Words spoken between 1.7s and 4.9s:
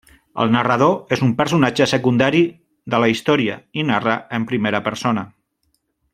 secundari de la història i narra en primera